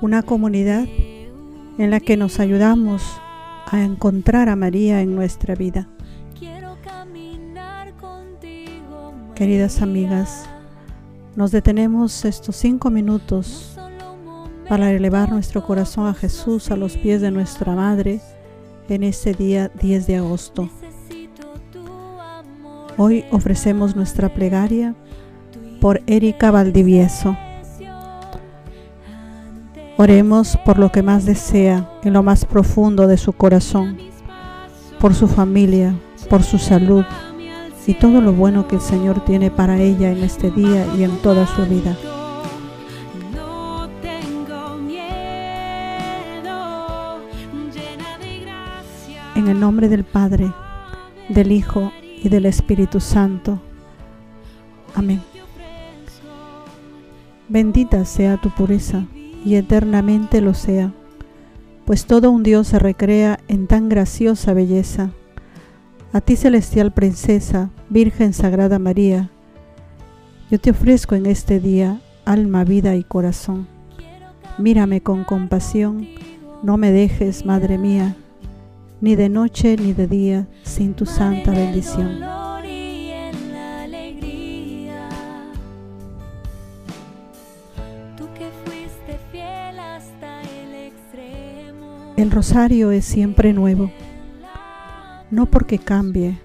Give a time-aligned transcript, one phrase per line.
[0.00, 0.86] Una comunidad
[1.78, 3.02] en la que nos ayudamos
[3.66, 5.88] a encontrar a María en nuestra vida.
[9.34, 10.48] Queridas amigas,
[11.36, 13.78] nos detenemos estos cinco minutos
[14.68, 18.20] para elevar nuestro corazón a Jesús a los pies de nuestra Madre
[18.88, 20.68] en este día 10 de agosto.
[22.96, 24.94] Hoy ofrecemos nuestra plegaria
[25.80, 27.36] por Erika Valdivieso.
[30.02, 33.98] Oremos por lo que más desea en lo más profundo de su corazón,
[34.98, 35.94] por su familia,
[36.30, 37.04] por su salud
[37.86, 41.18] y todo lo bueno que el Señor tiene para ella en este día y en
[41.18, 41.98] toda su vida.
[49.34, 50.50] En el nombre del Padre,
[51.28, 53.60] del Hijo y del Espíritu Santo.
[54.94, 55.20] Amén.
[57.50, 59.04] Bendita sea tu pureza
[59.44, 60.92] y eternamente lo sea,
[61.84, 65.10] pues todo un Dios se recrea en tan graciosa belleza.
[66.12, 69.30] A ti celestial princesa, Virgen Sagrada María,
[70.50, 73.66] yo te ofrezco en este día alma, vida y corazón.
[74.58, 76.06] Mírame con compasión,
[76.62, 78.16] no me dejes, Madre mía,
[79.00, 82.39] ni de noche ni de día, sin tu santa bendición.
[92.20, 93.90] El rosario es siempre nuevo,
[95.30, 96.38] no porque cambie,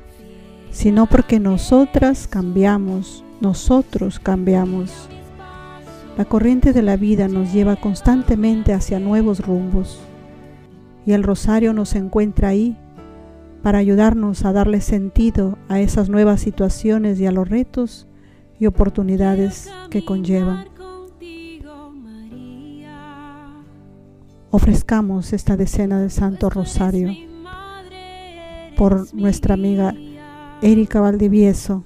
[0.71, 5.09] sino porque nosotras cambiamos, nosotros cambiamos.
[6.17, 9.99] La corriente de la vida nos lleva constantemente hacia nuevos rumbos
[11.05, 12.77] y el rosario nos encuentra ahí
[13.61, 18.07] para ayudarnos a darle sentido a esas nuevas situaciones y a los retos
[18.61, 20.74] y oportunidades que conllevan.
[24.55, 27.13] Ofrezcamos esta decena del Santo Rosario
[28.77, 29.93] por nuestra amiga.
[30.61, 31.83] Erika Valdivieso,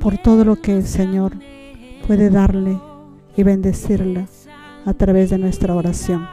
[0.00, 1.34] por todo lo que el Señor
[2.04, 2.80] puede darle
[3.36, 4.26] y bendecirla
[4.84, 6.26] a través de nuestra oración.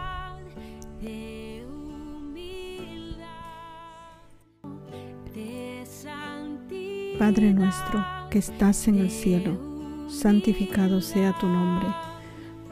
[7.20, 12.09] Padre nuestro que estás en el cielo, santificado sea tu nombre.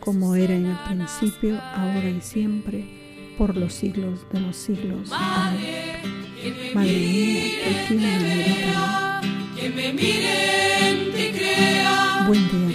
[0.00, 2.84] como era en el principio, ahora y siempre,
[3.38, 5.10] por los siglos de los siglos.
[5.12, 6.20] Amén.
[6.74, 7.44] Madre mía,
[7.88, 7.94] que
[9.60, 12.69] que me miren, te crea, Buen día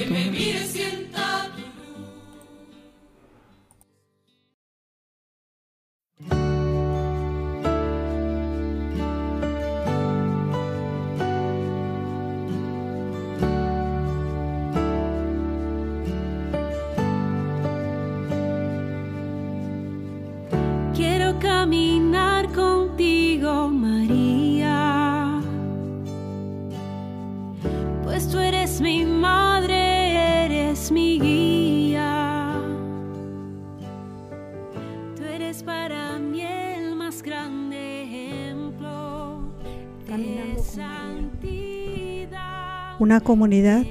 [43.00, 43.83] Una comunidad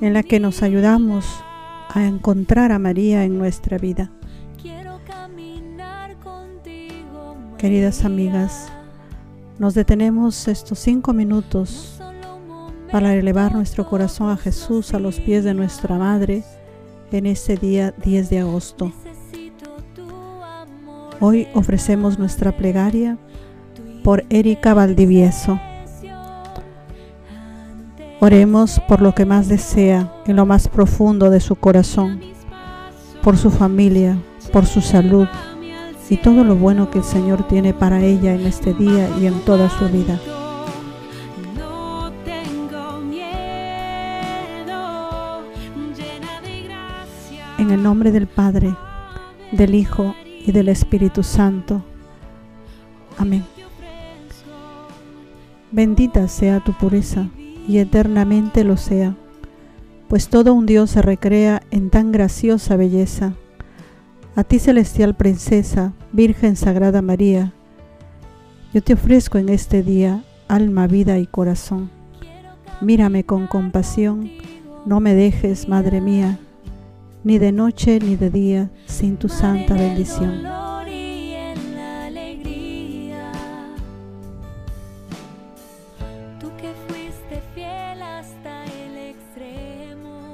[0.00, 1.26] en la que nos ayudamos
[1.88, 4.10] a encontrar a María en nuestra vida.
[7.56, 8.72] Queridas amigas,
[9.58, 12.00] nos detenemos estos cinco minutos
[12.90, 16.42] para elevar nuestro corazón a Jesús a los pies de nuestra Madre
[17.12, 18.92] en este día 10 de agosto.
[21.20, 23.18] Hoy ofrecemos nuestra plegaria
[24.02, 25.60] por Erika Valdivieso.
[28.22, 32.20] Oremos por lo que más desea en lo más profundo de su corazón,
[33.22, 34.18] por su familia,
[34.52, 35.26] por su salud
[36.10, 39.40] y todo lo bueno que el Señor tiene para ella en este día y en
[39.46, 40.20] toda su vida.
[47.56, 48.74] En el nombre del Padre,
[49.50, 50.14] del Hijo
[50.44, 51.82] y del Espíritu Santo.
[53.16, 53.46] Amén.
[55.72, 57.26] Bendita sea tu pureza
[57.70, 59.14] y eternamente lo sea,
[60.08, 63.34] pues todo un Dios se recrea en tan graciosa belleza.
[64.34, 67.52] A ti celestial princesa, Virgen Sagrada María,
[68.74, 71.90] yo te ofrezco en este día alma, vida y corazón.
[72.80, 74.32] Mírame con compasión,
[74.84, 76.40] no me dejes, Madre mía,
[77.22, 80.59] ni de noche ni de día, sin tu santa bendición.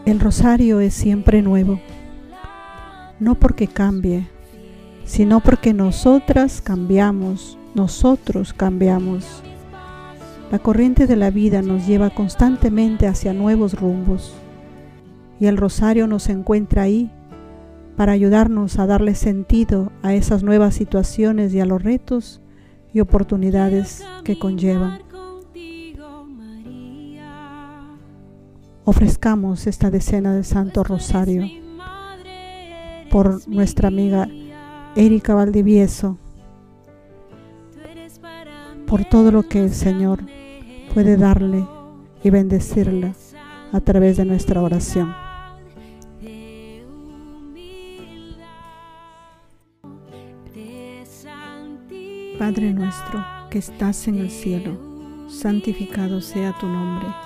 [0.07, 1.81] El rosario es siempre nuevo,
[3.19, 4.29] no porque cambie,
[5.05, 9.43] sino porque nosotras cambiamos, nosotros cambiamos.
[10.53, 14.33] La corriente de la vida nos lleva constantemente hacia nuevos rumbos
[15.41, 17.11] y el rosario nos encuentra ahí
[17.97, 22.41] para ayudarnos a darle sentido a esas nuevas situaciones y a los retos
[22.95, 25.01] y oportunidades que conllevan.
[28.88, 31.45] Ofrezcamos esta decena del Santo Rosario
[33.11, 34.28] por nuestra amiga
[34.95, 36.19] Erika Valdivieso,
[38.87, 40.21] por todo lo que el Señor
[40.95, 41.66] puede darle
[42.23, 43.12] y bendecirla
[43.73, 45.12] a través de nuestra oración.
[52.38, 54.78] Padre nuestro que estás en el cielo,
[55.28, 57.25] santificado sea tu nombre.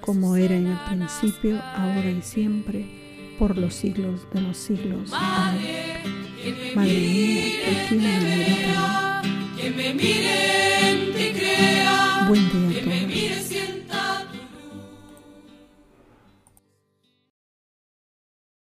[0.00, 2.86] como era en el principio, ahora y siempre,
[3.38, 5.10] por los siglos de los siglos.
[5.12, 5.98] Amén.
[6.74, 8.78] Madre mía, que tiene
[9.56, 12.24] que me miren y crea.
[12.28, 12.77] Buen día